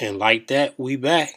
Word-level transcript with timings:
And 0.00 0.18
like 0.18 0.46
that, 0.46 0.78
we 0.78 0.94
back. 0.94 1.34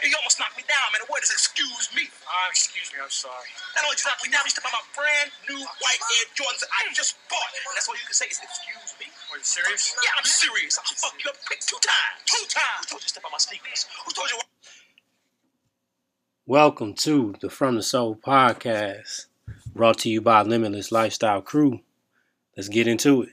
You 0.00 0.16
almost 0.16 0.40
knocked 0.40 0.56
me 0.56 0.64
down, 0.64 0.88
man. 0.88 1.04
The 1.04 1.12
word 1.12 1.20
is 1.20 1.28
excuse 1.28 1.92
me. 1.92 2.08
Uh, 2.24 2.48
excuse 2.48 2.88
me, 2.96 3.04
I'm 3.04 3.12
sorry. 3.12 3.52
Not 3.76 3.84
only 3.84 4.00
just 4.00 4.08
knocked 4.08 4.24
me 4.24 4.32
down, 4.32 4.40
you 4.48 4.56
stepped 4.56 4.64
on 4.64 4.72
my 4.72 4.80
brand 4.96 5.28
new 5.52 5.60
white 5.60 6.00
Air 6.16 6.32
Jordans 6.32 6.64
that 6.64 6.72
I 6.72 6.88
just 6.96 7.20
bought. 7.28 7.52
And 7.52 7.76
that's 7.76 7.84
all 7.84 8.00
you 8.00 8.08
can 8.08 8.16
say 8.16 8.32
is 8.32 8.40
excuse 8.40 8.96
me. 8.96 9.12
Are 9.28 9.36
you 9.36 9.44
serious? 9.44 9.92
Yeah, 10.00 10.16
I'm 10.16 10.24
serious. 10.24 10.80
I'll 10.80 10.96
fuck 10.96 11.12
you 11.20 11.28
up 11.28 11.36
quick 11.44 11.60
two 11.60 11.76
times. 11.76 12.24
Two 12.24 12.40
times. 12.48 12.88
Who 12.88 12.96
told 12.96 13.04
you 13.04 13.12
to 13.12 13.12
step 13.20 13.28
on 13.28 13.36
my 13.36 13.42
sneakers? 13.44 13.84
Who 14.08 14.16
told 14.16 14.32
you? 14.32 14.40
Welcome 16.48 16.96
to 17.04 17.36
the 17.36 17.52
From 17.52 17.76
the 17.76 17.84
Sole 17.84 18.16
podcast, 18.16 19.28
brought 19.74 19.98
to 19.98 20.08
you 20.08 20.20
by 20.20 20.42
Limitless 20.42 20.90
Lifestyle 20.90 21.42
Crew. 21.42 21.80
Let's 22.56 22.68
get 22.68 22.86
into 22.86 23.22
it. 23.22 23.30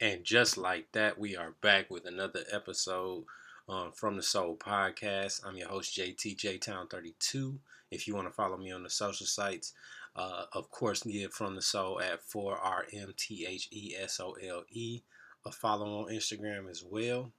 And 0.00 0.24
just 0.24 0.58
like 0.58 0.90
that, 0.92 1.18
we 1.18 1.36
are 1.36 1.54
back 1.60 1.90
with 1.90 2.06
another 2.06 2.40
episode 2.52 3.24
um, 3.68 3.92
from 3.92 4.16
the 4.16 4.22
Sole 4.22 4.56
podcast. 4.56 5.46
I'm 5.46 5.56
your 5.56 5.68
host, 5.68 5.96
JT 5.96 6.36
J 6.36 6.58
Town 6.58 6.88
32. 6.88 7.58
If 7.90 8.08
you 8.08 8.14
want 8.14 8.28
to 8.28 8.32
follow 8.32 8.56
me 8.56 8.72
on 8.72 8.82
the 8.82 8.90
social 8.90 9.26
sites, 9.26 9.72
uh, 10.14 10.44
of 10.52 10.70
course, 10.70 11.02
get 11.02 11.32
From 11.32 11.54
the 11.54 11.62
Sole 11.62 12.00
at 12.00 12.26
4RMTHESOLE. 12.26 15.02
A 15.44 15.52
follow 15.52 16.00
on 16.00 16.12
Instagram 16.12 16.68
as 16.68 16.82
well. 16.82 17.30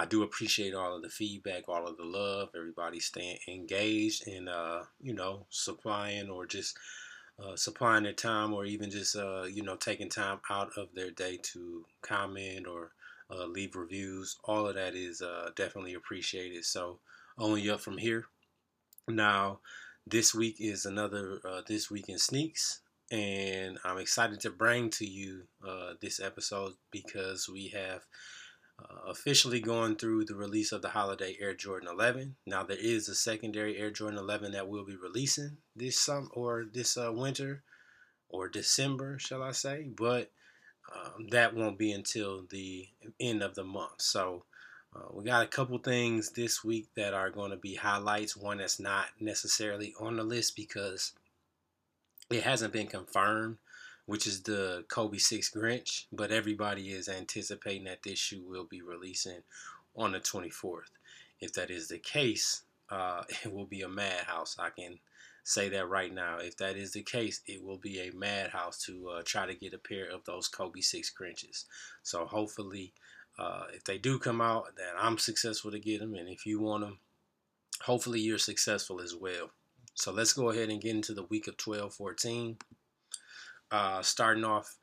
I 0.00 0.06
do 0.06 0.22
appreciate 0.22 0.74
all 0.74 0.96
of 0.96 1.02
the 1.02 1.10
feedback, 1.10 1.68
all 1.68 1.86
of 1.86 1.98
the 1.98 2.06
love, 2.06 2.48
everybody 2.56 3.00
staying 3.00 3.36
engaged 3.46 4.26
and 4.26 4.48
uh, 4.48 4.84
you 4.98 5.12
know, 5.12 5.44
supplying 5.50 6.30
or 6.30 6.46
just 6.46 6.78
uh, 7.38 7.54
supplying 7.54 8.04
their 8.04 8.14
time 8.14 8.54
or 8.54 8.64
even 8.64 8.90
just 8.90 9.14
uh, 9.14 9.42
you 9.42 9.62
know, 9.62 9.76
taking 9.76 10.08
time 10.08 10.40
out 10.48 10.70
of 10.78 10.88
their 10.94 11.10
day 11.10 11.38
to 11.42 11.84
comment 12.00 12.66
or 12.66 12.92
uh, 13.30 13.44
leave 13.44 13.76
reviews. 13.76 14.38
All 14.44 14.66
of 14.66 14.74
that 14.76 14.94
is 14.94 15.20
uh, 15.20 15.50
definitely 15.54 15.92
appreciated. 15.92 16.64
So 16.64 17.00
only 17.36 17.68
up 17.68 17.82
from 17.82 17.98
here. 17.98 18.24
Now, 19.06 19.58
this 20.06 20.34
week 20.34 20.56
is 20.60 20.86
another 20.86 21.40
uh, 21.46 21.60
this 21.68 21.90
week 21.90 22.08
in 22.08 22.18
sneaks, 22.18 22.80
and 23.10 23.78
I'm 23.84 23.98
excited 23.98 24.40
to 24.40 24.50
bring 24.50 24.88
to 24.92 25.04
you 25.04 25.42
this 26.00 26.20
episode 26.20 26.72
because 26.90 27.50
we 27.50 27.68
have 27.68 28.06
uh, 28.80 29.08
officially 29.08 29.60
going 29.60 29.96
through 29.96 30.24
the 30.24 30.34
release 30.34 30.72
of 30.72 30.82
the 30.82 30.90
holiday 30.90 31.36
Air 31.40 31.54
Jordan 31.54 31.88
11. 31.88 32.36
Now 32.46 32.62
there 32.62 32.76
is 32.78 33.08
a 33.08 33.14
secondary 33.14 33.76
Air 33.76 33.90
Jordan 33.90 34.18
11 34.18 34.52
that 34.52 34.68
we'll 34.68 34.84
be 34.84 34.96
releasing 34.96 35.58
this 35.74 35.98
summer 35.98 36.28
or 36.32 36.64
this 36.70 36.96
uh, 36.96 37.12
winter 37.12 37.62
or 38.28 38.48
December, 38.48 39.18
shall 39.18 39.42
I 39.42 39.52
say? 39.52 39.88
But 39.94 40.30
um, 40.94 41.28
that 41.30 41.54
won't 41.54 41.78
be 41.78 41.92
until 41.92 42.44
the 42.50 42.88
end 43.18 43.42
of 43.42 43.54
the 43.54 43.64
month. 43.64 44.00
So 44.00 44.44
uh, 44.94 45.08
we 45.12 45.24
got 45.24 45.44
a 45.44 45.48
couple 45.48 45.78
things 45.78 46.30
this 46.30 46.64
week 46.64 46.88
that 46.96 47.14
are 47.14 47.30
going 47.30 47.50
to 47.50 47.56
be 47.56 47.74
highlights. 47.74 48.36
One 48.36 48.58
that's 48.58 48.80
not 48.80 49.06
necessarily 49.20 49.94
on 50.00 50.16
the 50.16 50.24
list 50.24 50.56
because 50.56 51.12
it 52.30 52.42
hasn't 52.42 52.72
been 52.72 52.86
confirmed 52.86 53.58
which 54.06 54.26
is 54.26 54.42
the 54.42 54.84
Kobe 54.88 55.18
6 55.18 55.50
Grinch, 55.50 56.06
but 56.12 56.30
everybody 56.30 56.90
is 56.90 57.08
anticipating 57.08 57.84
that 57.84 58.02
this 58.02 58.18
shoe 58.18 58.42
will 58.46 58.64
be 58.64 58.82
releasing 58.82 59.42
on 59.96 60.12
the 60.12 60.20
24th. 60.20 60.90
If 61.40 61.52
that 61.54 61.70
is 61.70 61.88
the 61.88 61.98
case, 61.98 62.62
uh, 62.90 63.22
it 63.44 63.52
will 63.52 63.66
be 63.66 63.82
a 63.82 63.88
madhouse. 63.88 64.56
I 64.58 64.70
can 64.70 64.98
say 65.44 65.68
that 65.70 65.88
right 65.88 66.12
now. 66.12 66.38
If 66.38 66.56
that 66.58 66.76
is 66.76 66.92
the 66.92 67.02
case, 67.02 67.40
it 67.46 67.62
will 67.62 67.78
be 67.78 68.00
a 68.00 68.12
madhouse 68.12 68.84
to 68.84 69.08
uh, 69.08 69.22
try 69.24 69.46
to 69.46 69.54
get 69.54 69.74
a 69.74 69.78
pair 69.78 70.10
of 70.10 70.24
those 70.24 70.48
Kobe 70.48 70.80
6 70.80 71.12
Grinches. 71.18 71.64
So 72.02 72.24
hopefully, 72.26 72.92
uh, 73.38 73.64
if 73.72 73.84
they 73.84 73.98
do 73.98 74.18
come 74.18 74.40
out, 74.40 74.76
that 74.76 74.94
I'm 75.00 75.18
successful 75.18 75.70
to 75.70 75.78
get 75.78 76.00
them. 76.00 76.14
And 76.14 76.28
if 76.28 76.46
you 76.46 76.60
want 76.60 76.84
them, 76.84 76.98
hopefully 77.82 78.20
you're 78.20 78.38
successful 78.38 79.00
as 79.00 79.14
well. 79.14 79.50
So 79.94 80.12
let's 80.12 80.32
go 80.32 80.50
ahead 80.50 80.70
and 80.70 80.80
get 80.80 80.94
into 80.94 81.14
the 81.14 81.24
week 81.24 81.46
of 81.46 81.56
12 81.56 81.94
14 81.94 82.56
uh, 83.70 84.02
starting 84.02 84.44
off 84.44 84.76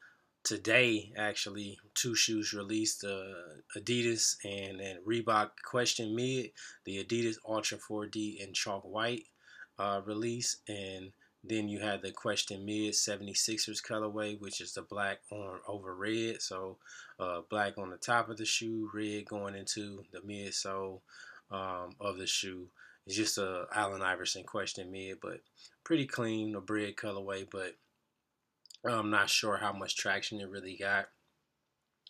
today, 0.44 1.12
actually, 1.18 1.78
two 1.94 2.16
shoes 2.16 2.54
released: 2.54 3.04
uh, 3.04 3.34
Adidas 3.76 4.38
and 4.44 4.80
and 4.80 5.00
Reebok 5.06 5.52
Question 5.66 6.16
Mid, 6.16 6.52
the 6.86 7.04
Adidas 7.04 7.36
Ultra 7.48 7.78
4D 7.78 8.40
in 8.40 8.54
chalk 8.54 8.84
white 8.84 9.24
uh, 9.78 10.02
release, 10.06 10.58
and 10.68 11.12
then 11.44 11.68
you 11.70 11.80
had 11.80 12.02
the 12.02 12.12
Question 12.12 12.66
Mid 12.66 12.94
76ers 12.94 13.84
colorway, 13.84 14.40
which 14.40 14.62
is 14.62 14.74
the 14.74 14.82
black 14.82 15.20
on 15.32 15.60
over 15.68 15.94
red. 15.96 16.42
So 16.42 16.78
uh, 17.20 17.42
black 17.50 17.78
on 17.78 17.90
the 17.90 17.98
top 17.98 18.30
of 18.30 18.38
the 18.38 18.46
shoe, 18.46 18.90
red 18.94 19.26
going 19.26 19.56
into 19.56 20.04
the 20.12 20.20
midsole 20.20 21.02
um, 21.52 21.92
of 22.00 22.18
the 22.18 22.28
shoe. 22.28 22.68
It's 23.06 23.16
just 23.16 23.38
a 23.38 23.66
Allen 23.74 24.02
Iverson 24.02 24.44
Question 24.44 24.92
Mid, 24.92 25.20
but 25.22 25.40
pretty 25.84 26.06
clean, 26.06 26.56
a 26.56 26.62
bread 26.62 26.96
colorway, 26.96 27.48
but 27.50 27.76
I'm 28.94 29.10
not 29.10 29.30
sure 29.30 29.58
how 29.58 29.74
much 29.74 29.98
traction 29.98 30.40
it 30.40 30.50
really 30.50 30.78
got. 30.78 31.08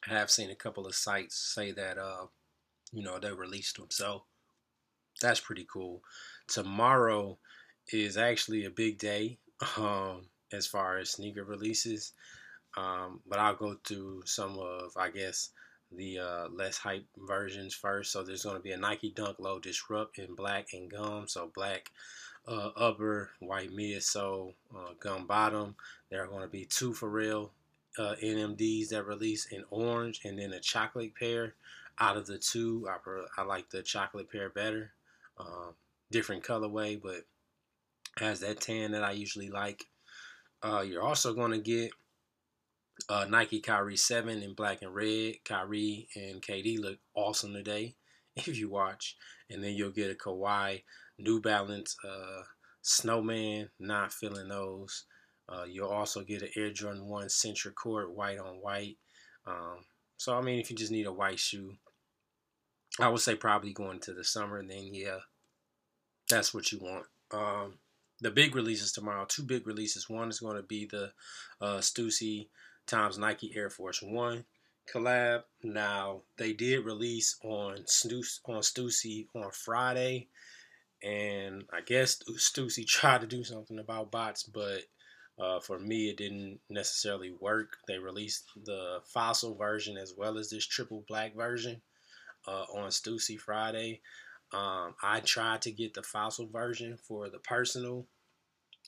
I 0.08 0.14
have 0.14 0.32
seen 0.32 0.50
a 0.52 0.56
couple 0.56 0.86
of 0.86 0.96
sites 0.96 1.36
say 1.36 1.72
that, 1.72 1.98
uh, 1.98 2.28
you 2.92 3.04
know, 3.04 3.20
they 3.20 3.32
released 3.32 3.78
them. 3.78 3.88
So 3.90 4.24
that's 5.22 5.40
pretty 5.40 5.68
cool. 5.72 6.02
Tomorrow 6.48 7.38
is 7.92 8.18
actually 8.18 8.66
a 8.66 8.70
big 8.70 9.00
day 9.00 9.40
um, 9.78 10.28
as 10.54 10.68
far 10.68 10.98
as 10.98 11.12
sneaker 11.12 11.44
releases. 11.44 12.14
Um, 12.76 13.22
but 13.28 13.40
I'll 13.40 13.56
go 13.56 13.78
through 13.86 14.24
some 14.26 14.58
of, 14.60 14.92
I 14.96 15.10
guess, 15.10 15.50
the 15.92 16.20
uh, 16.20 16.48
less 16.50 16.78
hype 16.78 17.06
versions 17.18 17.74
first. 17.74 18.12
So 18.12 18.24
there's 18.24 18.44
going 18.44 18.58
to 18.58 18.62
be 18.62 18.72
a 18.72 18.78
Nike 18.78 19.12
Dunk 19.12 19.40
Low 19.40 19.60
Disrupt 19.60 20.20
in 20.20 20.36
black 20.36 20.70
and 20.74 20.92
gum. 20.92 21.28
So 21.28 21.52
black 21.56 21.92
uh, 22.48 22.72
upper, 22.76 23.30
white 23.40 23.72
midsole, 23.72 24.54
uh, 24.76 24.94
gum 25.00 25.28
bottom. 25.28 25.76
There 26.10 26.24
are 26.24 26.28
going 26.28 26.44
to 26.44 26.48
be 26.48 26.66
two 26.66 26.94
Pharrell 26.94 27.50
uh, 27.98 28.16
NMDs 28.24 28.90
that 28.90 29.06
release 29.06 29.48
in 29.48 29.64
orange, 29.70 30.22
and 30.24 30.40
then 30.40 30.54
a 30.54 30.60
chocolate 30.60 31.16
pair. 31.16 31.56
Out 32.00 32.16
of 32.16 32.28
the 32.28 32.38
two, 32.38 32.88
I, 32.88 33.42
I 33.42 33.44
like 33.44 33.70
the 33.70 33.82
chocolate 33.82 34.32
pair 34.32 34.50
better. 34.50 34.92
Um, 35.40 35.74
different 36.12 36.44
colorway, 36.44 37.02
but 37.02 37.26
has 38.20 38.40
that 38.42 38.62
tan 38.62 38.92
that 38.92 39.04
I 39.04 39.12
usually 39.12 39.50
like. 39.50 39.86
Uh, 40.62 40.84
you're 40.88 41.04
also 41.04 41.34
going 41.34 41.52
to 41.52 41.60
get 41.60 41.92
uh, 43.10 43.26
Nike 43.30 43.60
Kyrie 43.60 43.98
7 43.98 44.42
in 44.42 44.54
black 44.54 44.82
and 44.82 44.94
red. 44.94 45.36
Kyrie 45.46 46.08
and 46.16 46.42
KD 46.42 46.80
look 46.80 46.98
awesome 47.14 47.54
today 47.54 47.96
if 48.36 48.58
you 48.58 48.70
watch. 48.70 49.16
And 49.50 49.64
then 49.64 49.74
you'll 49.74 49.92
get 49.92 50.12
a 50.12 50.16
Kawhi 50.16 50.84
New 51.18 51.42
Balance 51.42 51.96
uh, 52.08 52.44
Snowman, 52.82 53.70
not 53.80 54.14
feeling 54.14 54.50
those. 54.50 55.06
Uh, 55.50 55.64
you'll 55.64 55.90
also 55.90 56.22
get 56.24 56.42
an 56.42 56.50
Air 56.56 56.72
Jordan 56.72 57.08
1 57.08 57.30
Centre 57.30 57.72
Court 57.72 58.12
white 58.12 58.38
on 58.38 58.56
white. 58.56 58.98
Um, 59.46 59.86
so, 60.18 60.38
I 60.38 60.42
mean, 60.42 60.60
if 60.60 60.70
you 60.70 60.76
just 60.76 60.92
need 60.92 61.06
a 61.06 61.14
white 61.14 61.40
shoe, 61.40 61.76
I 63.00 63.10
would 63.10 63.22
say 63.22 63.36
probably 63.36 63.74
going 63.74 64.00
to 64.02 64.14
the 64.14 64.24
summer, 64.24 64.58
and 64.58 64.70
then, 64.70 64.94
yeah, 64.94 65.20
that's 66.30 66.54
what 66.54 66.72
you 66.72 66.80
want. 66.80 67.06
Um, 67.32 67.76
the 68.20 68.32
big 68.32 68.56
releases 68.56 68.92
tomorrow, 68.92 69.26
two 69.28 69.44
big 69.44 69.68
releases. 69.68 70.10
One 70.10 70.30
is 70.30 70.40
going 70.40 70.58
to 70.58 70.64
be 70.64 70.86
the 70.86 71.12
uh, 71.62 71.78
Stussy 71.78 72.48
times 72.86 73.18
Nike 73.18 73.54
Air 73.56 73.70
Force 73.70 74.02
One 74.02 74.46
collab. 74.92 75.44
Now, 75.64 76.22
they 76.38 76.54
did 76.54 76.86
release 76.86 77.38
on 77.44 77.84
Stussy, 77.86 78.40
on 78.46 78.62
Stussy 78.62 79.28
on 79.36 79.52
Friday 79.52 80.28
and 81.04 81.64
I 81.72 81.82
guess 81.82 82.22
Stussy 82.38 82.86
tried 82.88 83.22
to 83.22 83.28
do 83.28 83.44
something 83.44 83.80
about 83.80 84.12
bots, 84.12 84.44
but 84.44 84.82
uh, 85.40 85.60
for 85.60 85.78
me, 85.78 86.10
it 86.10 86.18
didn't 86.18 86.60
necessarily 86.70 87.32
work. 87.40 87.78
They 87.88 88.00
released 88.00 88.46
the 88.66 89.00
fossil 89.06 89.56
version 89.56 89.98
as 89.98 90.14
well 90.18 90.38
as 90.38 90.50
this 90.50 90.66
triple 90.66 91.06
black 91.08 91.36
version 91.36 91.82
uh, 92.48 92.66
on 92.74 92.90
Stussy 92.90 93.40
Friday. 93.40 94.02
Um, 94.54 94.96
I 95.04 95.20
tried 95.20 95.62
to 95.64 95.72
get 95.72 95.94
the 95.94 96.04
fossil 96.04 96.48
version 96.48 96.98
for 96.98 97.30
the 97.30 97.40
personal, 97.40 98.08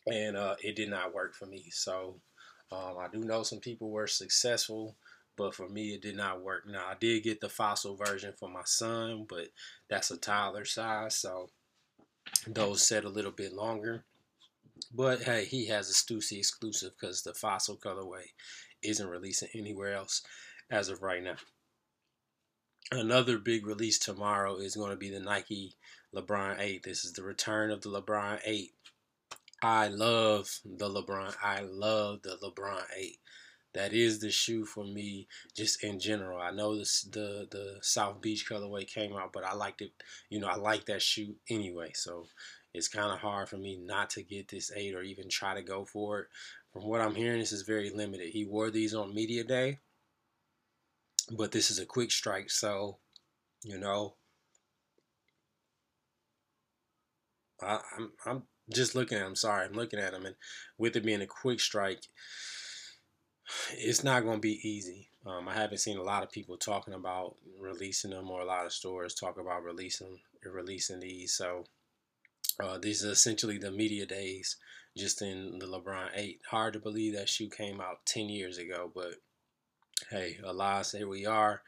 and 0.07 0.37
uh, 0.37 0.55
it 0.63 0.75
did 0.75 0.89
not 0.89 1.13
work 1.13 1.35
for 1.35 1.45
me. 1.45 1.65
So 1.69 2.21
um, 2.71 2.95
I 2.99 3.07
do 3.11 3.19
know 3.19 3.43
some 3.43 3.59
people 3.59 3.91
were 3.91 4.07
successful, 4.07 4.95
but 5.37 5.53
for 5.53 5.69
me, 5.69 5.93
it 5.93 6.01
did 6.01 6.15
not 6.15 6.41
work. 6.41 6.63
Now 6.67 6.85
I 6.89 6.95
did 6.99 7.23
get 7.23 7.41
the 7.41 7.49
fossil 7.49 7.95
version 7.95 8.33
for 8.39 8.49
my 8.49 8.63
son, 8.65 9.25
but 9.29 9.49
that's 9.89 10.11
a 10.11 10.17
toddler 10.17 10.65
size, 10.65 11.15
so 11.15 11.49
those 12.47 12.85
set 12.85 13.05
a 13.05 13.09
little 13.09 13.31
bit 13.31 13.53
longer. 13.53 14.05
But 14.93 15.23
hey, 15.23 15.45
he 15.45 15.67
has 15.67 15.89
a 15.89 15.93
Stussy 15.93 16.37
exclusive 16.37 16.91
because 16.99 17.21
the 17.21 17.33
fossil 17.33 17.77
colorway 17.77 18.31
isn't 18.81 19.07
releasing 19.07 19.49
anywhere 19.53 19.93
else 19.93 20.21
as 20.71 20.89
of 20.89 21.01
right 21.01 21.23
now. 21.23 21.35
Another 22.91 23.37
big 23.37 23.67
release 23.67 23.99
tomorrow 23.99 24.57
is 24.57 24.75
going 24.75 24.91
to 24.91 24.97
be 24.97 25.11
the 25.11 25.19
Nike 25.19 25.75
LeBron 26.15 26.59
8. 26.59 26.83
This 26.83 27.05
is 27.05 27.13
the 27.13 27.23
return 27.23 27.69
of 27.69 27.81
the 27.81 27.89
LeBron 27.89 28.39
8. 28.43 28.71
I 29.61 29.87
love 29.89 30.59
the 30.65 30.89
LeBron. 30.89 31.35
I 31.43 31.61
love 31.61 32.21
the 32.23 32.37
LeBron 32.41 32.83
8. 32.97 33.19
That 33.73 33.93
is 33.93 34.19
the 34.19 34.31
shoe 34.31 34.65
for 34.65 34.83
me, 34.83 35.27
just 35.55 35.83
in 35.83 35.99
general. 35.99 36.41
I 36.41 36.51
know 36.51 36.75
this, 36.75 37.03
the 37.03 37.47
the 37.51 37.77
South 37.81 38.19
Beach 38.19 38.49
colorway 38.49 38.87
came 38.87 39.15
out, 39.15 39.31
but 39.31 39.43
I 39.43 39.53
liked 39.53 39.81
it. 39.81 39.91
You 40.29 40.39
know, 40.39 40.47
I 40.47 40.55
like 40.55 40.85
that 40.85 41.01
shoe 41.03 41.35
anyway. 41.49 41.91
So 41.93 42.25
it's 42.73 42.87
kind 42.87 43.11
of 43.11 43.19
hard 43.19 43.47
for 43.49 43.57
me 43.57 43.77
not 43.77 44.09
to 44.11 44.23
get 44.23 44.47
this 44.47 44.71
eight 44.75 44.95
or 44.95 45.03
even 45.03 45.29
try 45.29 45.53
to 45.53 45.61
go 45.61 45.85
for 45.85 46.21
it. 46.21 46.27
From 46.73 46.85
what 46.85 47.01
I'm 47.01 47.15
hearing, 47.15 47.39
this 47.39 47.51
is 47.51 47.61
very 47.63 47.89
limited. 47.89 48.29
He 48.29 48.45
wore 48.45 48.71
these 48.71 48.93
on 48.93 49.13
media 49.13 49.43
day, 49.43 49.79
but 51.31 51.51
this 51.51 51.69
is 51.71 51.79
a 51.79 51.85
quick 51.85 52.11
strike. 52.11 52.49
So, 52.49 52.97
you 53.63 53.77
know, 53.79 54.15
I, 57.61 57.79
I'm 57.97 58.11
I'm 58.25 58.43
just 58.71 58.95
looking 58.95 59.17
at 59.17 59.25
him. 59.25 59.35
Sorry, 59.35 59.65
I'm 59.65 59.73
looking 59.73 59.99
at 59.99 60.13
him, 60.13 60.25
and 60.25 60.35
with 60.77 60.95
it 60.95 61.05
being 61.05 61.21
a 61.21 61.27
quick 61.27 61.59
strike, 61.59 62.03
it's 63.71 64.03
not 64.03 64.23
going 64.23 64.37
to 64.37 64.41
be 64.41 64.59
easy. 64.67 65.09
Um, 65.25 65.47
I 65.47 65.53
haven't 65.53 65.79
seen 65.79 65.97
a 65.97 66.03
lot 66.03 66.23
of 66.23 66.31
people 66.31 66.57
talking 66.57 66.93
about 66.93 67.35
releasing 67.59 68.11
them, 68.11 68.29
or 68.29 68.41
a 68.41 68.45
lot 68.45 68.65
of 68.65 68.73
stores 68.73 69.13
talk 69.13 69.39
about 69.39 69.63
releasing 69.63 70.19
releasing 70.45 71.01
these. 71.01 71.33
So 71.33 71.65
uh, 72.63 72.77
these 72.77 73.03
are 73.03 73.11
essentially 73.11 73.57
the 73.57 73.71
media 73.71 74.05
days, 74.05 74.55
just 74.95 75.21
in 75.21 75.59
the 75.59 75.65
LeBron 75.65 76.09
Eight. 76.15 76.39
Hard 76.49 76.73
to 76.73 76.79
believe 76.79 77.15
that 77.15 77.29
shoe 77.29 77.49
came 77.49 77.81
out 77.81 78.05
ten 78.05 78.29
years 78.29 78.57
ago, 78.57 78.91
but 78.93 79.15
hey, 80.09 80.37
alas, 80.43 80.93
here 80.93 81.07
we 81.07 81.25
are. 81.25 81.61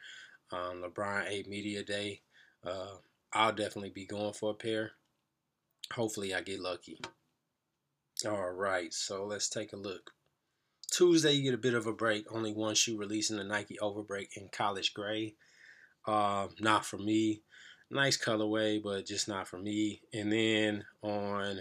Um, 0.50 0.82
LeBron 0.82 1.28
Eight 1.28 1.48
media 1.48 1.82
day. 1.82 2.22
Uh, 2.64 2.96
I'll 3.32 3.52
definitely 3.52 3.90
be 3.90 4.06
going 4.06 4.34
for 4.34 4.50
a 4.50 4.54
pair. 4.54 4.92
Hopefully, 5.94 6.34
I 6.34 6.40
get 6.42 6.60
lucky. 6.60 7.00
All 8.26 8.50
right, 8.50 8.92
so 8.92 9.26
let's 9.26 9.48
take 9.48 9.72
a 9.72 9.76
look. 9.76 10.12
Tuesday, 10.92 11.32
you 11.32 11.42
get 11.42 11.54
a 11.54 11.58
bit 11.58 11.74
of 11.74 11.86
a 11.86 11.92
break. 11.92 12.26
Only 12.30 12.52
one 12.52 12.74
shoe 12.74 12.98
releasing 12.98 13.38
the 13.38 13.44
Nike 13.44 13.78
Overbreak 13.80 14.36
in 14.36 14.48
college 14.52 14.92
gray. 14.92 15.34
Uh, 16.06 16.48
not 16.60 16.84
for 16.84 16.98
me. 16.98 17.40
Nice 17.90 18.22
colorway, 18.22 18.82
but 18.82 19.06
just 19.06 19.26
not 19.26 19.48
for 19.48 19.58
me. 19.58 20.02
And 20.12 20.30
then 20.30 20.84
on 21.00 21.60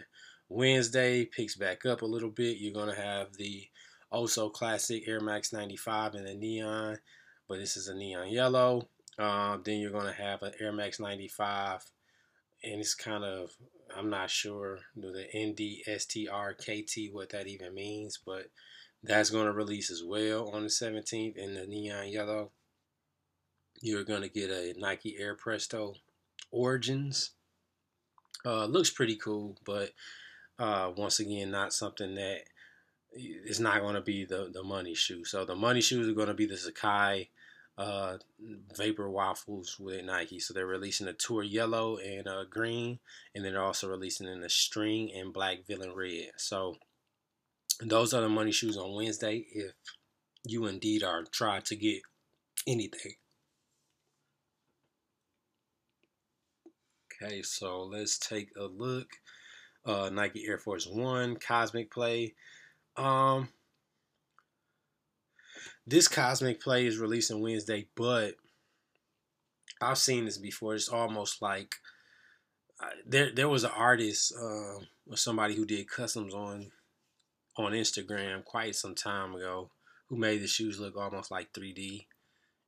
Wednesday, 0.50 1.26
picks 1.26 1.56
back 1.56 1.86
up 1.86 2.02
a 2.02 2.06
little 2.06 2.30
bit. 2.30 2.58
You're 2.58 2.74
going 2.74 2.94
to 2.94 3.02
have 3.02 3.34
the 3.34 3.68
Oso 4.12 4.52
Classic 4.52 5.08
Air 5.08 5.22
Max 5.22 5.54
95 5.54 6.16
in 6.16 6.26
the 6.26 6.34
neon, 6.34 6.98
but 7.48 7.58
this 7.58 7.78
is 7.78 7.88
a 7.88 7.96
neon 7.96 8.30
yellow. 8.30 8.90
Um, 9.18 9.62
then 9.64 9.80
you're 9.80 9.92
going 9.92 10.08
to 10.08 10.22
have 10.22 10.44
an 10.44 10.54
Air 10.60 10.74
Max 10.74 11.00
95, 11.00 11.86
and 12.64 12.82
it's 12.82 12.96
kind 12.96 13.24
of 13.24 13.52
I'm 13.96 14.10
not 14.10 14.30
sure 14.30 14.80
the 14.96 15.26
NDSTR 15.36 17.14
what 17.14 17.30
that 17.30 17.48
even 17.48 17.74
means, 17.74 18.20
but 18.26 18.48
that's 19.04 19.30
going 19.30 19.46
to 19.46 19.52
release 19.52 19.90
as 19.90 20.04
well 20.04 20.50
on 20.50 20.64
the 20.64 20.70
17th 20.70 21.36
in 21.36 21.56
the 21.56 21.66
neon 21.66 22.10
yellow. 22.10 22.52
You're 23.82 24.04
going 24.04 24.22
to 24.22 24.30
get 24.30 24.50
a 24.50 24.74
Nike 24.78 25.18
Air 25.20 25.36
Presto 25.36 25.96
Origins. 26.52 27.32
Uh, 28.46 28.66
looks 28.66 28.90
pretty 28.92 29.16
cool, 29.16 29.58
but 29.66 29.92
uh, 30.60 30.92
once 30.96 31.20
again, 31.20 31.52
not 31.52 31.74
something 31.74 32.16
that 32.16 32.42
is 33.14 33.60
not 33.60 33.82
going 33.82 33.96
to 33.96 34.02
be 34.02 34.26
the, 34.26 34.50
the 34.54 34.64
money 34.64 34.94
shoe. 34.94 35.26
So 35.26 35.46
the 35.46 35.56
money 35.56 35.82
shoes 35.82 36.08
are 36.08 36.14
going 36.14 36.28
to 36.28 36.34
be 36.34 36.46
the 36.46 36.56
Sacai 36.56 37.30
uh, 37.78 38.18
Vapor 38.78 39.10
Waffles 39.10 39.78
with 39.80 40.06
Nike. 40.06 40.40
So 40.40 40.54
they're 40.54 40.68
releasing 40.68 41.08
a 41.08 41.14
Tour 41.14 41.44
Yellow 41.44 41.98
and 41.98 42.28
Green, 42.50 43.00
and 43.34 43.44
then 43.44 43.54
they're 43.54 43.64
also 43.64 43.90
releasing 43.90 44.28
in 44.28 44.42
the 44.42 44.50
String 44.50 45.12
and 45.16 45.34
Black 45.34 45.66
Villain 45.68 45.94
Red. 45.96 46.32
So 46.38 46.76
those 47.80 48.14
are 48.14 48.22
the 48.22 48.30
money 48.30 48.52
shoes 48.52 48.78
on 48.78 48.96
Wednesday 48.96 49.46
if 49.54 49.74
you 50.46 50.66
indeed 50.66 51.04
are 51.04 51.24
trying 51.32 51.62
to 51.64 51.76
get 51.76 52.02
anything. 52.68 53.14
Okay, 57.24 57.42
so 57.44 57.84
let's 57.84 58.18
take 58.18 58.50
a 58.58 58.66
look. 58.66 59.08
Uh, 59.86 60.10
Nike 60.12 60.46
Air 60.48 60.58
Force 60.58 60.88
One 60.88 61.38
Cosmic 61.38 61.92
Play. 61.92 62.34
Um, 62.98 63.50
this 65.86 66.08
Cosmic 66.08 66.62
Play 66.62 66.86
is 66.86 66.98
releasing 66.98 67.42
Wednesday, 67.42 67.88
but 67.96 68.36
I've 69.82 69.98
seen 69.98 70.26
this 70.26 70.38
before. 70.38 70.76
It's 70.76 70.90
almost 70.90 71.42
like 71.42 71.76
uh, 72.80 72.90
there 73.06 73.32
there 73.34 73.50
was 73.50 73.64
an 73.64 73.72
artist 73.76 74.34
uh, 74.40 74.80
or 75.08 75.16
somebody 75.16 75.56
who 75.56 75.66
did 75.66 75.90
customs 75.90 76.34
on 76.34 76.72
on 77.58 77.74
Instagram 77.74 78.44
quite 78.46 78.76
some 78.76 78.96
time 78.96 79.36
ago 79.36 79.72
who 80.08 80.18
made 80.18 80.42
the 80.42 80.48
shoes 80.48 80.80
look 80.80 80.98
almost 80.98 81.32
like 81.32 81.54
3D, 81.54 82.06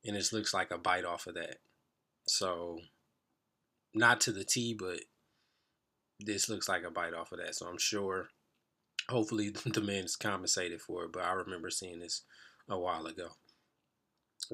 and 0.06 0.16
it 0.16 0.30
looks 0.32 0.54
like 0.54 0.72
a 0.72 0.78
bite 0.78 1.06
off 1.06 1.28
of 1.28 1.36
that. 1.36 1.58
So 2.26 2.80
not 3.94 4.22
to 4.22 4.32
the 4.32 4.46
T, 4.46 4.74
but 4.74 5.02
this 6.20 6.48
looks 6.48 6.70
like 6.70 6.84
a 6.84 6.90
bite 6.90 7.14
off 7.14 7.32
of 7.32 7.40
that. 7.40 7.56
So 7.56 7.68
I'm 7.68 7.78
sure, 7.78 8.30
hopefully, 9.10 9.50
the 9.66 9.82
man 9.82 10.06
is 10.06 10.16
compensated 10.16 10.82
for 10.82 11.04
it. 11.04 11.12
But 11.12 11.24
I 11.26 11.34
remember 11.34 11.70
seeing 11.70 12.00
this 12.00 12.24
a 12.70 12.80
while 12.80 13.06
ago. 13.06 13.30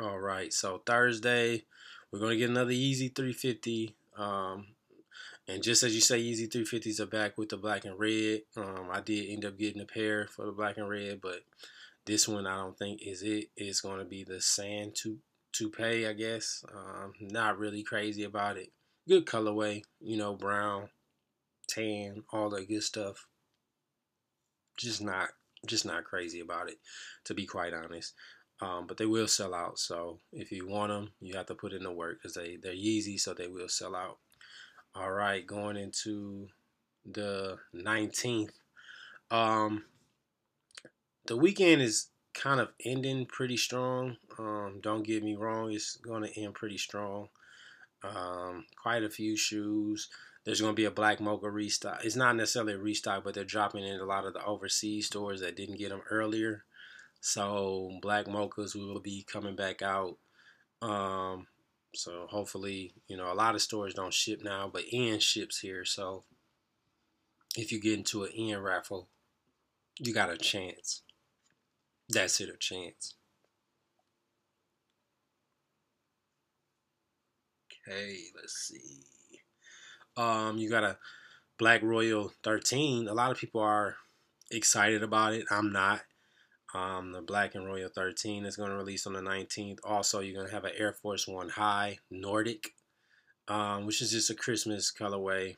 All 0.02 0.20
right, 0.20 0.54
so 0.54 0.81
Thursday, 0.86 1.66
we're 2.12 2.20
to 2.31 2.38
get 2.38 2.50
another 2.50 2.72
Yeezy 2.72 3.16
350. 3.16 3.96
Um, 4.18 4.68
and 5.50 5.63
just 5.63 5.84
as 5.84 5.96
you 5.96 6.01
say, 6.01 6.22
Yeezy 6.22 6.50
350s 6.50 7.00
are 7.00 7.06
back 7.06 7.38
with 7.38 7.50
the 7.50 7.57
black 7.57 7.86
and 7.86 8.00
red. 8.00 8.42
Um, 8.56 8.90
I 8.92 9.01
did 9.01 9.30
end 9.30 9.46
up 9.46 9.57
getting 9.57 9.81
a 9.81 9.86
pair 9.86 10.28
for 10.28 10.46
the 10.46 10.51
black 10.51 10.78
and 10.78 10.90
red, 10.90 11.19
but 11.22 11.42
this 12.06 12.28
one 12.28 12.48
I 12.48 12.57
don't 12.57 12.78
think 12.78 13.01
is 13.04 13.24
it. 13.24 13.50
It's 13.57 13.81
going 13.81 14.00
to 14.00 14.06
be 14.06 14.24
the 14.24 14.42
Sand 14.42 14.96
to 15.04 15.18
Taupe, 15.51 16.07
I 16.07 16.13
guess. 16.13 16.63
Um, 16.74 17.13
not 17.19 17.57
really 17.57 17.84
crazy 17.84 18.24
about 18.24 18.57
it 18.57 18.72
good 19.10 19.25
colorway, 19.25 19.81
you 20.00 20.16
know, 20.16 20.36
brown, 20.36 20.88
tan, 21.68 22.24
all 22.31 22.50
that 22.52 22.69
good 22.69 22.84
stuff. 22.84 23.25
Just 24.78 25.02
not 25.02 25.30
just 25.66 25.86
not 25.86 26.06
crazy 26.06 26.40
about 26.40 26.69
it, 26.69 26.78
to 27.25 27.34
be 27.34 27.45
quite 27.45 27.74
honest. 27.74 28.13
Um, 28.62 28.88
but 28.88 28.98
they 28.98 29.06
will 29.06 29.28
sell 29.28 29.54
out. 29.54 29.80
So 29.80 30.19
if 30.31 30.52
you 30.52 30.68
want 30.68 30.92
them, 30.92 31.12
you 31.19 31.36
have 31.36 31.48
to 31.48 31.56
put 31.56 31.74
in 31.74 31.84
the 31.84 31.92
work 31.92 32.19
because 32.22 32.36
they 32.36 32.57
they're 32.62 32.74
Yeezy, 32.74 33.19
so 33.19 33.34
they 33.34 33.48
will 33.48 33.68
sell 33.68 33.95
out. 33.95 34.19
All 34.95 35.12
right, 35.12 35.45
going 35.45 35.77
into 35.77 36.47
the 37.06 37.57
19th. 37.75 38.51
Um, 39.31 39.86
the 41.25 41.37
weekend 41.37 41.81
is 41.81 42.07
kind 42.33 42.59
of 42.59 42.69
ending 42.83 43.25
pretty 43.25 43.57
strong. 43.57 44.18
Um, 44.37 44.80
don't 44.81 45.06
get 45.06 45.23
me 45.23 45.35
wrong, 45.35 45.71
it's 45.71 45.97
going 45.97 46.23
to 46.23 46.40
end 46.40 46.56
pretty 46.56 46.78
strong 46.78 47.30
um, 48.04 48.66
quite 48.81 49.04
a 49.04 49.09
few 49.09 49.35
shoes. 49.35 50.09
There's 50.44 50.61
going 50.61 50.73
to 50.73 50.80
be 50.80 50.85
a 50.85 50.92
Black 50.92 51.19
Mocha 51.19 51.49
restock. 51.49 52.04
It's 52.04 52.16
not 52.16 52.35
necessarily 52.35 52.73
a 52.73 52.78
restock, 52.78 53.23
but 53.23 53.33
they're 53.33 53.44
dropping 53.44 53.83
in 53.83 53.99
a 53.99 54.06
lot 54.06 54.25
of 54.25 54.33
the 54.33 54.44
overseas 54.44 55.07
stores 55.07 55.42
that 55.42 55.56
didn't 55.56 55.78
get 55.78 55.90
them 55.90 56.02
earlier. 56.09 56.64
So 57.21 57.97
Black 58.02 58.25
Mochas 58.25 58.75
will 58.75 58.99
be 58.99 59.25
coming 59.30 59.56
back 59.56 59.81
out. 59.81 60.18
Um, 60.81 61.47
so 61.94 62.28
hopefully, 62.30 62.94
you 63.08 63.18
know, 63.18 63.31
a 63.31 63.36
lot 63.36 63.56
of 63.56 63.62
stores 63.62 63.94
don't 63.94 64.14
ship 64.14 64.42
now, 64.44 64.69
but 64.72 64.94
Ian 64.94 65.19
ships 65.19 65.60
here. 65.60 65.86
So 65.86 66.24
if 67.56 67.72
you 67.72 67.80
get 67.80 67.98
into 67.98 68.24
an 68.24 68.36
Ian 68.36 68.62
raffle, 68.62 69.08
you 69.98 70.14
got 70.14 70.31
a 70.31 70.38
chance. 70.38 71.02
That's 72.08 72.40
it, 72.42 72.50
a 72.50 72.58
chance. 72.58 73.16
Okay, 77.88 78.18
let's 78.36 78.54
see. 78.54 79.04
Um, 80.16 80.58
you 80.58 80.69
got 80.69 80.84
a 80.84 80.98
Black 81.58 81.81
Royal 81.81 82.31
13. 82.44 83.08
A 83.08 83.14
lot 83.14 83.31
of 83.31 83.38
people 83.38 83.62
are 83.62 83.96
excited 84.52 85.04
about 85.04 85.34
it. 85.34 85.46
I'm 85.50 85.72
not. 85.72 86.02
Um, 86.73 87.11
the 87.11 87.21
Black 87.21 87.56
and 87.56 87.66
Royal 87.66 87.90
13 87.90 88.45
is 88.45 88.56
going 88.56 88.69
to 88.69 88.76
release 88.76 89.07
on 89.07 89.14
the 89.14 89.21
19th. 89.21 89.80
Also, 89.83 90.19
you're 90.19 90.35
going 90.35 90.47
to 90.47 90.54
have 90.54 90.66
an 90.66 90.73
Air 90.78 90.94
Force 90.94 91.28
One 91.28 91.49
High 91.49 91.97
Nordic, 92.11 92.73
um, 93.47 93.85
which 93.85 94.02
is 94.02 94.11
just 94.11 94.30
a 94.30 94.35
Christmas 94.35 94.92
colorway. 94.92 95.56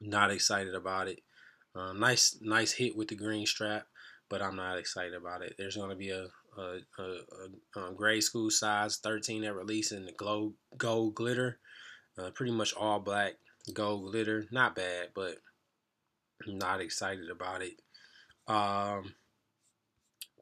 Not 0.00 0.30
excited 0.30 0.74
about 0.74 1.08
it. 1.08 1.20
Uh, 1.74 1.92
nice, 1.92 2.36
nice 2.40 2.72
hit 2.72 2.96
with 2.96 3.08
the 3.08 3.14
green 3.14 3.46
strap, 3.46 3.86
but 4.28 4.42
I'm 4.42 4.56
not 4.56 4.78
excited 4.78 5.14
about 5.14 5.42
it. 5.42 5.54
There's 5.56 5.76
going 5.76 5.90
to 5.90 5.96
be 5.96 6.10
a, 6.10 6.26
a, 6.58 6.78
a, 6.98 7.80
a 7.80 7.94
grade 7.94 8.24
school 8.24 8.50
size 8.50 8.96
13 8.96 9.42
that 9.42 9.54
release 9.54 9.92
in 9.92 10.06
the 10.06 10.12
glow, 10.12 10.54
gold 10.76 11.14
glitter. 11.14 11.58
Uh, 12.18 12.30
pretty 12.30 12.52
much 12.52 12.74
all 12.74 12.98
black 12.98 13.34
gold 13.72 14.10
glitter. 14.10 14.46
Not 14.50 14.74
bad, 14.74 15.08
but 15.14 15.36
I'm 16.46 16.58
not 16.58 16.80
excited 16.80 17.30
about 17.30 17.62
it. 17.62 17.74
Um, 18.48 19.14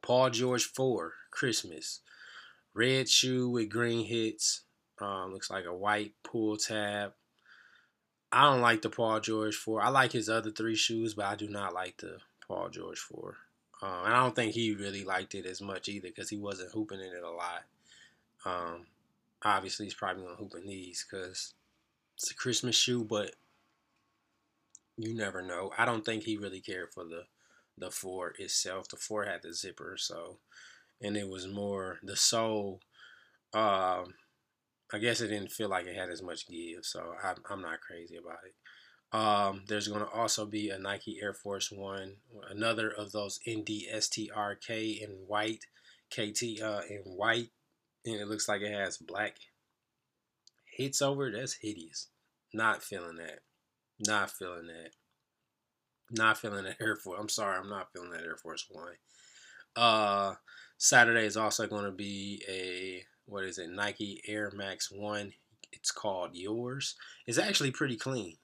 Paul 0.05 0.29
George 0.29 0.65
4, 0.65 1.13
Christmas. 1.31 2.01
Red 2.75 3.09
shoe 3.09 3.49
with 3.49 3.69
green 3.69 4.05
hits. 4.05 4.61
Um, 5.01 5.33
looks 5.33 5.49
like 5.49 5.65
a 5.65 5.75
white 5.75 6.13
pull 6.23 6.57
tab. 6.57 7.13
I 8.31 8.43
don't 8.43 8.61
like 8.61 8.83
the 8.83 8.89
Paul 8.89 9.19
George 9.19 9.55
four. 9.55 9.81
I 9.81 9.89
like 9.89 10.11
his 10.11 10.29
other 10.29 10.51
three 10.51 10.75
shoes, 10.75 11.13
but 11.13 11.25
I 11.25 11.35
do 11.35 11.47
not 11.47 11.73
like 11.73 11.97
the 11.97 12.17
Paul 12.47 12.69
George 12.69 12.99
four. 12.99 13.37
Um, 13.81 14.05
and 14.05 14.13
I 14.13 14.21
don't 14.21 14.35
think 14.35 14.53
he 14.53 14.75
really 14.75 15.03
liked 15.03 15.35
it 15.35 15.45
as 15.45 15.61
much 15.61 15.89
either 15.89 16.09
because 16.09 16.29
he 16.29 16.37
wasn't 16.37 16.71
hooping 16.71 16.99
in 16.99 17.05
it 17.05 17.23
a 17.23 17.31
lot. 17.31 17.63
Um, 18.45 18.85
obviously, 19.43 19.85
he's 19.85 19.93
probably 19.93 20.23
gonna 20.23 20.35
hoop 20.35 20.53
in 20.55 20.67
these 20.67 21.05
because 21.09 21.53
it's 22.15 22.29
a 22.29 22.35
Christmas 22.35 22.75
shoe, 22.75 23.03
but 23.03 23.35
you 24.97 25.15
never 25.15 25.41
know. 25.41 25.71
I 25.77 25.85
don't 25.85 26.05
think 26.05 26.23
he 26.23 26.37
really 26.37 26.61
cared 26.61 26.93
for 26.93 27.05
the 27.05 27.23
the 27.77 27.91
four 27.91 28.33
itself. 28.37 28.87
The 28.89 28.97
four 28.97 29.25
had 29.25 29.41
the 29.43 29.53
zipper, 29.53 29.95
so 29.97 30.39
and 31.01 31.17
it 31.17 31.29
was 31.29 31.47
more 31.47 31.99
the 32.03 32.15
sole. 32.15 32.81
Um, 33.53 34.15
I 34.93 34.99
guess 34.99 35.21
it 35.21 35.27
didn't 35.27 35.51
feel 35.51 35.69
like 35.69 35.85
it 35.85 35.95
had 35.95 36.09
as 36.09 36.21
much 36.21 36.47
give, 36.47 36.83
so 36.85 37.13
I, 37.23 37.33
I'm 37.49 37.61
not 37.61 37.81
crazy 37.81 38.17
about 38.17 38.39
it. 38.45 38.55
Um, 39.15 39.63
there's 39.67 39.87
going 39.87 40.01
to 40.01 40.11
also 40.11 40.45
be 40.45 40.69
a 40.69 40.79
Nike 40.79 41.19
Air 41.21 41.33
Force 41.33 41.71
One, 41.71 42.17
another 42.49 42.89
of 42.89 43.11
those 43.11 43.39
NDSTRK 43.47 45.01
in 45.01 45.09
white, 45.27 45.65
KT 46.11 46.61
uh, 46.61 46.81
in 46.89 47.01
white, 47.05 47.49
and 48.05 48.15
it 48.15 48.27
looks 48.27 48.49
like 48.49 48.61
it 48.61 48.73
has 48.73 48.97
black 48.97 49.37
hits 50.77 51.01
over. 51.01 51.31
That's 51.31 51.57
hideous. 51.61 52.07
Not 52.53 52.83
feeling 52.83 53.17
that. 53.17 53.39
Not 53.99 54.31
feeling 54.31 54.67
that. 54.67 54.91
Not 56.11 56.37
feeling 56.37 56.65
that 56.65 56.81
Air 56.81 56.95
Force. 56.95 57.19
I'm 57.19 57.29
sorry, 57.29 57.57
I'm 57.57 57.69
not 57.69 57.91
feeling 57.91 58.11
that 58.11 58.23
Air 58.23 58.37
Force 58.37 58.67
One. 58.69 58.93
Uh, 59.75 60.35
Saturday 60.77 61.25
is 61.25 61.37
also 61.37 61.67
going 61.67 61.85
to 61.85 61.91
be 61.91 62.43
a 62.47 63.03
what 63.25 63.43
is 63.43 63.57
it? 63.57 63.69
Nike 63.69 64.21
Air 64.27 64.51
Max 64.55 64.91
One. 64.91 65.33
It's 65.71 65.91
called 65.91 66.31
Yours. 66.33 66.95
It's 67.27 67.39
actually 67.39 67.71
pretty 67.71 67.97
clean. 67.97 68.37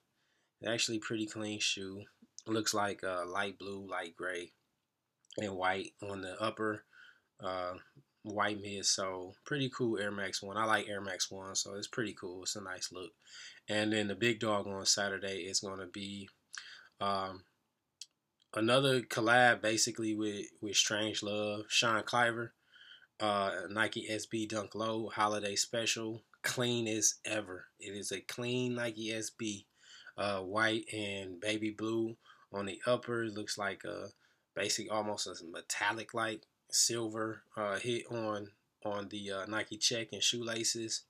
It's 0.62 0.70
Actually, 0.70 1.00
pretty 1.00 1.26
clean 1.26 1.60
shoe. 1.60 2.04
Looks 2.48 2.74
like 2.74 3.04
uh, 3.04 3.26
light 3.26 3.58
blue, 3.58 3.88
light 3.88 4.16
gray, 4.16 4.52
and 5.38 5.56
white 5.56 5.92
on 6.02 6.22
the 6.22 6.40
upper. 6.42 6.84
Uh, 7.44 7.74
white 8.24 8.62
midsole. 8.62 9.34
Pretty 9.46 9.70
cool 9.70 10.00
Air 10.00 10.12
Max 10.12 10.42
1. 10.42 10.58
I 10.58 10.66
like 10.66 10.88
Air 10.88 11.02
Max 11.02 11.32
1, 11.32 11.56
so 11.56 11.74
it's 11.76 11.88
pretty 11.88 12.14
cool. 12.14 12.44
It's 12.44 12.56
a 12.56 12.62
nice 12.62 12.92
look. 12.92 13.12
And 13.70 13.94
then 13.94 14.08
the 14.08 14.16
big 14.16 14.40
dog 14.40 14.68
on 14.68 14.86
Saturday 14.86 15.42
is 15.42 15.60
going 15.60 15.80
to 15.80 15.88
be 15.88 16.30
um, 17.00 17.44
another 18.54 19.02
collab 19.02 19.62
basically 19.62 20.14
with, 20.14 20.48
with 20.62 20.76
Strange 20.76 21.24
Love. 21.24 21.66
Sean 21.68 22.04
Cliver, 22.04 22.54
uh, 23.20 23.52
Nike 23.70 24.08
SB 24.10 24.50
Dunk 24.50 24.76
Low 24.76 25.10
Holiday 25.10 25.56
Special. 25.56 26.24
Clean 26.44 26.88
as 26.88 27.16
ever. 27.24 27.66
It 27.80 27.96
is 27.96 28.12
a 28.12 28.22
clean 28.22 28.76
Nike 28.76 29.12
SB 29.12 29.66
uh, 30.18 30.40
white 30.40 30.86
and 30.92 31.40
baby 31.40 31.70
blue 31.70 32.18
on 32.52 32.66
the 32.66 32.82
upper. 32.88 33.26
Looks 33.26 33.58
like 33.58 33.84
a 33.84 34.08
basic, 34.56 34.92
almost 34.92 35.28
a 35.28 35.36
metallic 35.52 36.14
like 36.14 36.44
silver 36.72 37.44
uh, 37.56 37.78
hit 37.78 38.06
on 38.10 38.48
on 38.84 39.08
the 39.10 39.32
uh, 39.32 39.46
Nike 39.46 39.78
check 39.78 40.08
and 40.12 40.24
shoelaces. 40.24 41.04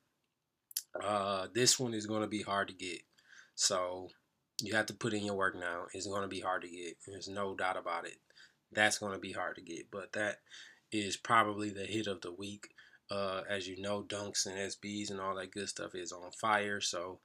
Uh, 1.01 1.47
this 1.53 1.79
one 1.79 1.93
is 1.93 2.05
going 2.05 2.21
to 2.21 2.27
be 2.27 2.41
hard 2.41 2.67
to 2.67 2.73
get, 2.73 3.01
so 3.55 4.09
you 4.61 4.75
have 4.75 4.85
to 4.87 4.93
put 4.93 5.13
in 5.13 5.25
your 5.25 5.35
work 5.35 5.55
now. 5.55 5.85
It's 5.93 6.07
going 6.07 6.21
to 6.21 6.27
be 6.27 6.39
hard 6.39 6.61
to 6.63 6.69
get. 6.69 6.97
There's 7.07 7.27
no 7.27 7.55
doubt 7.55 7.77
about 7.77 8.05
it. 8.05 8.17
That's 8.71 8.99
going 8.99 9.13
to 9.13 9.19
be 9.19 9.31
hard 9.31 9.55
to 9.57 9.61
get, 9.61 9.91
but 9.91 10.13
that 10.13 10.37
is 10.91 11.17
probably 11.17 11.69
the 11.69 11.85
hit 11.85 12.07
of 12.07 12.21
the 12.21 12.31
week. 12.31 12.69
Uh, 13.09 13.41
as 13.49 13.67
you 13.67 13.81
know, 13.81 14.03
dunks 14.03 14.45
and 14.45 14.55
SBs 14.55 15.11
and 15.11 15.19
all 15.19 15.35
that 15.35 15.51
good 15.51 15.67
stuff 15.67 15.95
is 15.95 16.13
on 16.13 16.31
fire. 16.31 16.79
So 16.79 17.19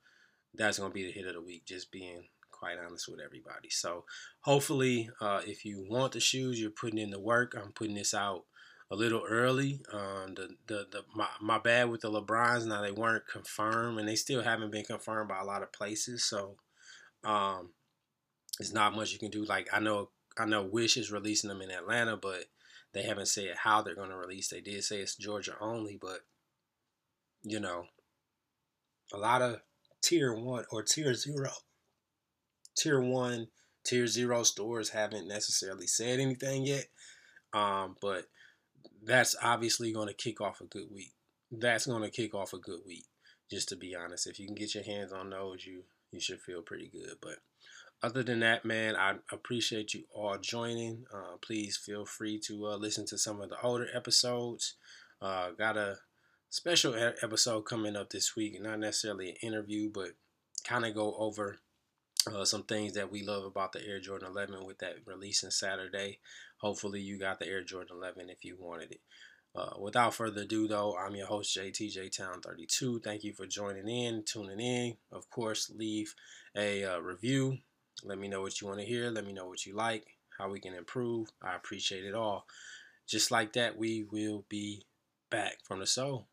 that's 0.53 0.79
going 0.79 0.91
to 0.91 0.95
be 0.95 1.05
the 1.05 1.13
hit 1.13 1.27
of 1.27 1.35
the 1.35 1.41
week, 1.41 1.65
just 1.65 1.93
being 1.93 2.25
quite 2.51 2.79
honest 2.85 3.09
with 3.09 3.21
everybody. 3.21 3.71
So 3.71 4.05
hopefully, 4.41 5.11
uh, 5.21 5.43
if 5.47 5.65
you 5.65 5.87
want 5.89 6.13
the 6.13 6.21
shoes, 6.21 6.61
you're 6.61 6.71
putting 6.71 6.99
in 6.99 7.11
the 7.11 7.21
work. 7.21 7.57
I'm 7.57 7.73
putting 7.73 7.95
this 7.95 8.15
out 8.15 8.45
a 8.91 8.97
little 8.97 9.23
early. 9.29 9.81
Um, 9.93 10.35
the, 10.35 10.49
the, 10.67 10.87
the 10.91 11.05
my, 11.15 11.29
my 11.41 11.59
bad 11.59 11.91
with 11.91 12.01
the 12.01 12.11
LeBrons. 12.11 12.67
Now 12.67 12.83
they 12.83 12.93
weren't 12.93 13.27
confirmed, 13.27 13.99
and 13.99 14.09
they 14.09 14.17
still 14.17 14.43
haven't 14.43 14.73
been 14.73 14.85
confirmed 14.85 15.29
by 15.29 15.41
a 15.41 15.45
lot 15.45 15.63
of 15.63 15.73
places. 15.73 16.25
So 16.25 16.57
um, 17.25 17.71
it's 18.61 18.73
not 18.73 18.95
much 18.95 19.13
you 19.13 19.19
can 19.19 19.31
do. 19.31 19.45
Like 19.45 19.69
I 19.73 19.81
know 19.81 20.11
I 20.39 20.45
know 20.45 20.63
Wish 20.63 20.97
is 20.97 21.13
releasing 21.13 21.49
them 21.49 21.63
in 21.63 21.71
Atlanta, 21.71 22.17
but 22.17 22.45
they 22.93 23.03
haven't 23.03 23.27
said 23.27 23.55
how 23.63 23.83
they're 23.83 23.95
going 23.95 24.11
to 24.11 24.17
release. 24.17 24.49
They 24.49 24.61
did 24.61 24.83
say 24.85 25.01
it's 25.01 25.17
Georgia 25.17 25.55
only, 25.61 25.99
but 26.01 26.21
you 27.43 27.61
know, 27.61 27.87
a 29.13 29.19
lot 29.19 29.43
of 29.43 29.61
tier 30.03 30.35
one 30.35 30.65
or 30.71 30.83
tier 30.83 31.15
zero, 31.15 31.51
tier 32.77 33.01
one, 33.01 33.49
tier 33.85 34.07
zero 34.07 34.43
stores 34.43 34.91
haven't 34.91 35.29
necessarily 35.29 35.87
said 35.87 36.21
anything 36.21 36.67
yet. 36.67 36.87
Um, 37.53 37.97
but 38.01 38.27
that's 39.03 39.37
obviously 39.43 39.93
going 39.93 40.09
to 40.09 40.15
kick 40.15 40.41
off 40.41 40.61
a 40.61 40.65
good 40.65 40.89
week. 40.93 41.13
That's 41.51 41.87
going 41.87 42.03
to 42.03 42.11
kick 42.11 42.35
off 42.35 42.53
a 42.53 42.59
good 42.59 42.81
week. 42.87 43.05
Just 43.51 43.69
to 43.69 43.77
be 43.77 43.95
honest, 43.95 44.27
if 44.27 44.41
you 44.41 44.47
can 44.47 44.57
get 44.57 44.75
your 44.75 44.85
hands 44.85 45.13
on 45.13 45.31
those, 45.31 45.65
you 45.65 45.85
you 46.11 46.21
should 46.21 46.41
feel 46.41 46.63
pretty 46.63 46.91
good. 46.93 47.17
But 47.21 47.37
other 48.03 48.23
than 48.23 48.41
that, 48.41 48.65
man, 48.65 48.97
I 48.97 49.15
appreciate 49.33 49.95
you 49.95 50.05
all 50.15 50.39
joining. 50.39 51.05
Uh, 51.13 51.37
please 51.41 51.77
feel 51.77 52.05
free 52.05 52.39
to 52.47 52.67
uh, 52.67 52.77
listen 52.77 53.07
to 53.07 53.19
some 53.19 53.41
of 53.41 53.49
the 53.49 53.61
older 53.63 53.89
episodes. 53.95 54.75
Uh, 55.21 55.51
got 55.51 55.77
a 55.77 55.97
special 56.51 56.95
episode 57.23 57.63
coming 57.63 57.97
up 57.97 58.11
this 58.11 58.37
week. 58.37 58.61
Not 58.61 58.81
necessarily 58.81 59.31
an 59.31 59.37
interview, 59.43 59.91
but 59.91 60.11
kind 60.65 60.85
of 60.85 60.95
go 60.95 61.15
over 61.19 61.59
uh, 62.33 62.45
some 62.45 62.65
things 62.65 62.95
that 62.95 63.11
we 63.11 63.23
love 63.23 63.45
about 63.45 63.73
the 63.73 63.87
Air 63.87 64.01
Jordan 64.01 64.29
11 64.31 64.65
with 64.67 64.79
that 64.79 64.97
releasing 65.07 65.51
Saturday. 65.51 66.19
Hopefully, 66.59 67.01
you 67.01 67.19
got 67.19 67.39
the 67.39 67.49
Air 67.49 67.63
Jordan 67.63 67.97
11 67.97 68.31
if 68.31 68.45
you 68.45 68.57
wanted 68.59 68.93
it. 68.93 69.01
Uh, 69.57 69.71
without 69.81 70.15
further 70.15 70.43
ado, 70.43 70.69
though, 70.69 70.95
I'm 70.97 71.17
your 71.17 71.27
host, 71.27 71.57
JTJ 71.57 72.15
Town 72.15 72.43
32. 72.43 73.01
Thank 73.01 73.25
you 73.25 73.33
for 73.33 73.47
joining 73.47 73.89
in, 73.89 74.23
tuning 74.25 74.61
in. 74.61 74.97
Of 75.11 75.31
course, 75.31 75.73
leave 75.75 76.15
a 76.55 76.85
uh, 76.85 76.99
review. 76.99 77.59
Let 78.05 78.19
me 78.19 78.29
know 78.29 78.43
what 78.43 78.61
you 78.61 78.67
want 78.67 78.81
to 78.81 78.87
hear. 78.87 79.09
Let 79.11 79.25
me 79.25 79.33
know 79.33 79.47
what 79.47 79.65
you 79.65 79.75
like, 79.75 80.05
how 80.39 80.51
we 80.51 80.61
can 80.61 80.75
improve. 80.75 81.29
I 81.43 81.57
appreciate 81.57 82.05
it 82.05 82.15
all. 82.15 82.47
Just 83.07 83.31
like 83.31 83.55
that, 83.55 83.79
we 83.79 84.05
will 84.11 84.45
be 84.51 84.83
back 85.31 85.59
from 85.65 85.79
the 85.79 85.87
soul. 85.87 86.27